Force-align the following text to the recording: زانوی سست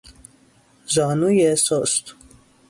زانوی 0.87 1.55
سست 1.55 2.15